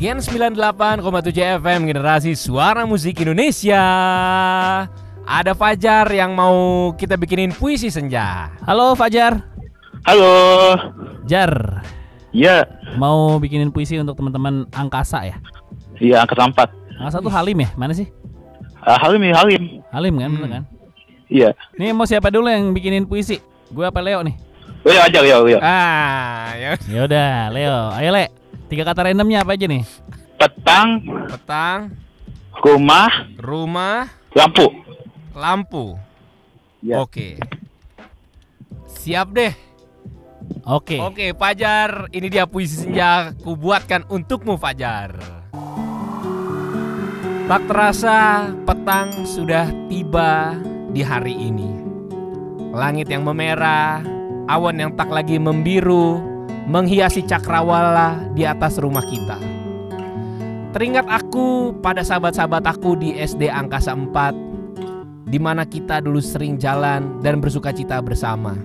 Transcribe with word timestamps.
Gen 0.00 0.16
98,7 0.16 0.56
FM 1.60 1.80
Generasi 1.84 2.32
Suara 2.32 2.88
Musik 2.88 3.20
Indonesia 3.20 3.84
Ada 5.28 5.52
Fajar 5.52 6.08
yang 6.08 6.32
mau 6.32 6.56
kita 6.96 7.20
bikinin 7.20 7.52
puisi 7.52 7.92
senja 7.92 8.48
Halo 8.64 8.96
Fajar. 8.96 9.44
Halo. 10.08 10.32
Jar, 11.28 11.84
Iya, 12.32 12.64
mau 12.96 13.36
bikinin 13.36 13.68
puisi 13.68 14.00
untuk 14.00 14.16
teman-teman 14.16 14.64
angkasa 14.72 15.28
ya? 15.28 15.36
iya 16.00 16.24
angkat 16.24 16.40
empat. 16.40 16.68
Angkasa 16.96 17.20
tuh 17.20 17.28
Halim 17.28 17.60
ya? 17.60 17.68
Mana 17.76 17.92
sih? 17.92 18.08
Ah, 18.80 18.96
Halim 18.96 19.20
ya, 19.28 19.36
Halim. 19.36 19.84
Halim 19.92 20.14
kan, 20.16 20.30
Hmm. 20.32 20.36
bener 20.40 20.48
kan? 20.48 20.62
Iya. 21.28 21.48
Nih 21.76 21.92
mau 21.92 22.08
siapa 22.08 22.32
dulu 22.32 22.48
yang 22.48 22.72
bikinin 22.72 23.04
puisi? 23.04 23.44
Gue 23.68 23.84
apa 23.84 24.00
Leo 24.00 24.24
nih? 24.24 24.34
Oh 24.80 24.88
ya 24.88 25.04
aja 25.04 25.20
ya, 25.20 25.36
ya. 25.44 25.58
Ah, 25.60 26.48
ya 26.56 26.70
Ya 26.88 27.00
udah, 27.04 27.32
Leo. 27.52 27.78
Ayo 27.92 28.10
Le. 28.16 28.24
Tiga 28.70 28.86
kata 28.86 29.10
randomnya 29.10 29.42
apa 29.42 29.58
aja 29.58 29.66
nih? 29.66 29.82
Petang, 30.38 31.02
Petang, 31.26 31.90
rumah, 32.62 33.10
rumah, 33.34 34.06
lampu. 34.30 34.70
lampu 35.34 35.98
Ya. 36.80 37.04
Oke 37.04 37.36
Siap 38.88 39.36
deh 39.36 39.52
Oke. 40.64 40.96
Oke 40.96 41.36
Fajar 41.36 42.08
Ini 42.08 42.26
dia 42.32 42.48
puisi 42.48 42.88
senja 42.88 43.36
Ku 43.36 43.52
buatkan 43.52 44.08
untukmu 44.08 44.56
Fajar 44.56 45.12
Tak 47.44 47.62
terasa 47.68 48.48
petang 48.64 49.28
sudah 49.28 49.68
tiba 49.92 50.56
di 50.94 51.04
hari 51.04 51.36
ini 51.36 51.68
Langit 52.72 53.12
yang 53.12 53.28
memerah 53.28 54.00
Awan 54.48 54.80
yang 54.80 54.96
tak 54.96 55.12
lagi 55.12 55.36
membiru 55.36 56.29
Menghiasi 56.70 57.26
cakrawala 57.26 58.30
di 58.30 58.46
atas 58.46 58.78
rumah 58.78 59.02
kita 59.02 59.42
Teringat 60.70 61.10
aku 61.10 61.74
pada 61.82 62.06
sahabat-sahabat 62.06 62.62
aku 62.62 62.94
di 62.94 63.18
SD 63.18 63.50
Angkasa 63.50 63.90
4 63.90 64.50
di 65.30 65.38
mana 65.38 65.62
kita 65.62 66.02
dulu 66.02 66.18
sering 66.18 66.58
jalan 66.58 67.22
dan 67.22 67.38
bersuka 67.38 67.70
cita 67.70 68.02
bersama. 68.02 68.58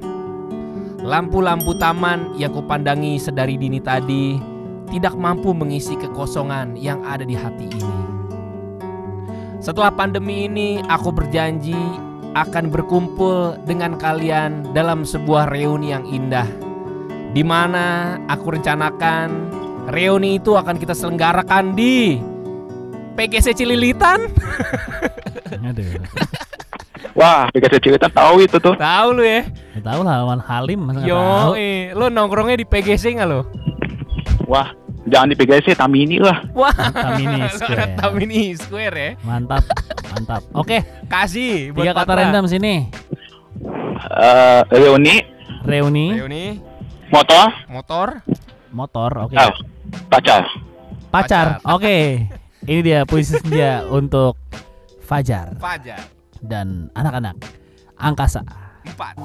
Lampu-lampu 1.05 1.77
taman 1.77 2.33
yang 2.41 2.49
kupandangi 2.57 3.21
sedari 3.21 3.53
dini 3.53 3.77
tadi 3.77 4.41
tidak 4.89 5.13
mampu 5.13 5.53
mengisi 5.53 5.93
kekosongan 5.93 6.73
yang 6.73 7.05
ada 7.05 7.21
di 7.21 7.37
hati 7.37 7.69
ini. 7.69 7.97
Setelah 9.61 9.93
pandemi 9.93 10.49
ini, 10.49 10.81
aku 10.89 11.13
berjanji 11.13 11.77
akan 12.33 12.69
berkumpul 12.73 13.61
dengan 13.65 13.97
kalian 13.97 14.73
dalam 14.73 15.05
sebuah 15.05 15.49
reuni 15.53 15.93
yang 15.93 16.05
indah. 16.09 16.49
Di 17.35 17.43
mana 17.43 18.15
aku 18.31 18.55
rencanakan 18.55 19.27
reuni 19.91 20.39
itu 20.39 20.55
akan 20.55 20.79
kita 20.79 20.95
selenggarakan 20.95 21.75
di 21.75 22.15
PGC 23.13 23.51
Cililitan. 23.53 24.31
Aduh. 25.67 25.99
Wah, 27.11 27.47
dikasih 27.51 27.79
cerita 27.79 28.07
tahu 28.07 28.43
itu 28.43 28.55
tuh. 28.55 28.75
Tahu 28.75 29.07
lu 29.15 29.23
ya? 29.23 29.43
Ya 29.71 29.81
tahu 29.83 29.99
lah 30.03 30.23
lawan 30.23 30.39
Halim 30.39 30.83
masa 30.83 30.99
tahu? 30.99 31.07
Yo, 31.07 31.23
eh, 31.55 31.91
lu 31.91 32.07
nongkrongnya 32.07 32.59
di 32.59 32.67
PGC 32.67 33.15
nggak 33.15 33.27
lo? 33.27 33.47
Wah, 34.47 34.75
jangan 35.07 35.31
di 35.31 35.35
PGC, 35.35 35.79
Tamini 35.79 36.19
lah. 36.19 36.43
Wah, 36.51 36.75
Tamini 36.75 37.47
Square. 37.55 37.95
Tamini 37.95 38.41
Square 38.55 38.95
ya. 38.95 39.11
Mantap, 39.23 39.63
mantap. 40.11 40.43
Oke, 40.51 40.83
Kasih 41.07 41.71
buat 41.71 41.87
tiga 41.87 41.93
kata 41.95 42.03
Patra. 42.03 42.19
random 42.27 42.45
sini. 42.51 42.91
Eh, 44.05 44.61
reuni, 44.75 45.15
Reuni, 45.63 46.07
Reuni, 46.19 46.45
motor, 47.15 47.47
motor, 47.71 48.07
motor, 48.75 49.11
oke. 49.23 49.35
ah, 49.39 49.55
pacar. 50.11 50.43
Pacar, 51.07 51.47
oke. 51.63 52.27
Ini 52.67 52.81
dia 52.83 52.99
puisi 53.07 53.39
dia 53.53 53.87
untuk 53.87 54.35
Fajar 54.99 55.55
Fajar. 55.61 56.11
dan 56.43 56.91
anak-anak 56.91 57.39
angkasa. 57.95 58.43
Empat. 58.83 59.15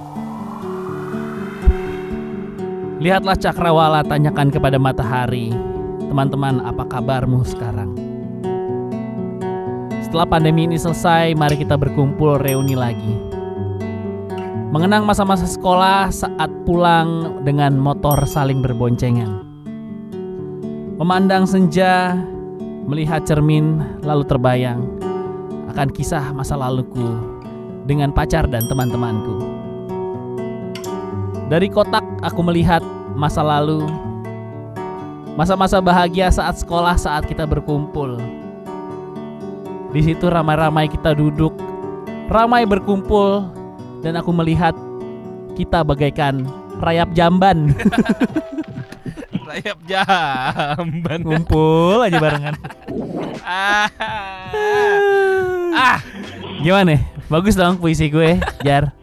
Lihatlah 3.00 3.32
cakrawala 3.32 4.04
tanyakan 4.04 4.52
kepada 4.52 4.76
matahari 4.76 5.48
Teman-teman 6.04 6.60
apa 6.60 6.84
kabarmu 6.84 7.48
sekarang 7.48 7.96
Setelah 10.04 10.28
pandemi 10.28 10.68
ini 10.68 10.76
selesai 10.76 11.32
Mari 11.32 11.64
kita 11.64 11.80
berkumpul 11.80 12.36
reuni 12.36 12.76
lagi 12.76 13.29
Mengenang 14.70 15.02
masa-masa 15.02 15.50
sekolah 15.50 16.14
saat 16.14 16.46
pulang 16.62 17.42
dengan 17.42 17.74
motor 17.74 18.22
saling 18.22 18.62
berboncengan. 18.62 19.42
Memandang 20.94 21.42
senja 21.42 22.14
Melihat 22.86 23.26
cermin 23.26 23.82
lalu 24.06 24.22
terbayang 24.30 24.86
Akan 25.74 25.90
kisah 25.90 26.30
masa 26.30 26.54
laluku 26.54 27.18
Dengan 27.82 28.14
pacar 28.14 28.46
dan 28.46 28.62
teman-temanku. 28.70 29.42
Dari 31.50 31.66
kotak 31.66 32.06
aku 32.22 32.38
melihat 32.46 32.86
masa 33.18 33.42
lalu 33.42 33.90
Masa-masa 35.34 35.82
bahagia 35.82 36.30
saat 36.30 36.62
sekolah 36.62 36.94
saat 36.94 37.26
kita 37.26 37.42
berkumpul. 37.42 38.22
Di 39.90 39.98
situ 39.98 40.30
ramai-ramai 40.30 40.86
kita 40.86 41.10
duduk 41.18 41.58
Ramai 42.30 42.62
berkumpul 42.70 43.58
Dan 44.00 44.16
aku 44.16 44.32
melihat 44.32 44.72
kita 45.54 45.84
bagaikan 45.84 46.48
rayap 46.80 47.12
jamban 47.12 47.76
Rayap 49.50 49.78
jamban. 49.82 51.20
Ngumpul 51.26 52.06
aja 52.06 52.16
barengan 52.22 52.54
ah. 53.44 53.90
ah. 55.74 55.98
Gimana? 56.62 57.02
Bagus 57.26 57.58
dong 57.58 57.78
puisi 57.78 58.10
gue, 58.10 58.38
Jar 58.62 58.94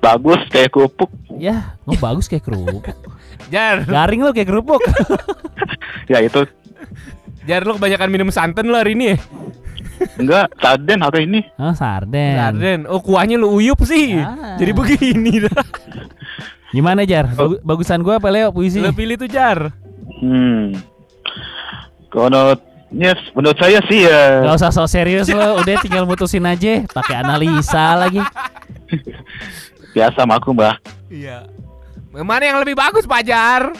Bagus 0.00 0.44
kayak 0.52 0.76
kerupuk. 0.76 1.08
Ya, 1.34 1.74
oh 1.88 1.96
bagus 1.98 2.30
kayak 2.30 2.46
kerupuk 2.46 2.94
Jar, 3.50 3.82
Garing 3.82 4.22
lo 4.22 4.30
kayak 4.30 4.48
kerupuk 4.48 4.80
Ya 6.12 6.22
itu 6.22 6.46
Jar 7.44 7.66
lu 7.66 7.76
kebanyakan 7.76 8.08
minum 8.08 8.30
santan 8.32 8.70
lo 8.70 8.78
hari 8.78 8.96
ini 8.96 9.14
ya? 9.14 9.16
Enggak 10.16 10.46
sarden 10.58 10.98
hari 11.00 11.20
ini. 11.26 11.40
Oh 11.56 11.74
sarden 11.74 12.34
Sarden. 12.36 12.80
Oh, 12.86 13.00
kuahnya 13.00 13.36
lu 13.36 13.58
uyup 13.58 13.78
sih. 13.82 14.18
Ah. 14.18 14.56
Jadi 14.56 14.72
begini 14.72 15.44
dah. 15.44 15.62
Gimana 16.70 17.06
Jar? 17.06 17.30
Bagu- 17.30 17.62
bagusan 17.62 18.02
gue 18.02 18.14
apa 18.14 18.28
Leo 18.28 18.50
puisi? 18.50 18.82
Lu 18.82 18.90
pilih 18.90 19.14
tuh 19.14 19.30
Jar. 19.30 19.70
Hmm. 20.18 20.74
Kalau 22.10 22.54
yes, 22.94 23.18
menurut 23.34 23.58
saya 23.58 23.82
sih 23.90 24.06
ya 24.06 24.46
Gak 24.46 24.54
usah 24.58 24.70
so 24.70 24.86
serius 24.86 25.26
lo, 25.30 25.58
udah 25.58 25.74
tinggal 25.82 26.06
mutusin 26.06 26.46
aja, 26.46 26.82
pakai 26.86 27.22
analisa 27.22 27.98
lagi. 27.98 28.22
biasa 29.94 30.22
sama 30.22 30.38
aku 30.38 30.50
mbak. 30.50 30.78
Iya. 31.10 31.46
Mana 32.14 32.46
yang 32.46 32.58
lebih 32.62 32.74
bagus, 32.74 33.06
Pajar? 33.06 33.74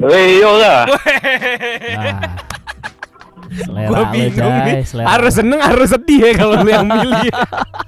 Rio 0.00 0.52
lah. 0.56 0.88
Nah, 0.88 2.18
selera 3.60 3.88
Gua 3.88 4.02
bingung 4.08 4.56
nih. 4.64 4.76
selera. 4.82 5.06
Harus 5.12 5.32
seneng, 5.36 5.60
harus 5.60 5.88
sedih 5.90 6.20
ya 6.20 6.32
kalau 6.36 6.54
lu 6.60 6.68
yang 6.68 6.86
milih. 6.86 7.30